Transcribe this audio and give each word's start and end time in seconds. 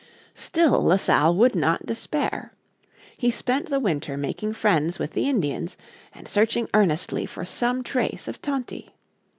Still 0.33 0.81
La 0.81 0.95
Salle 0.95 1.35
would 1.35 1.53
not 1.53 1.85
despair. 1.85 2.53
He 3.17 3.29
spent 3.29 3.69
the 3.69 3.79
winter 3.79 4.17
making 4.17 4.53
friends 4.55 4.97
with 4.97 5.11
the 5.13 5.29
Indians 5.29 5.77
and 6.11 6.27
searching 6.27 6.67
earnestly 6.73 7.27
for 7.27 7.45
some 7.45 7.83
trace 7.83 8.27
of 8.27 8.41
Tonty. 8.41 8.95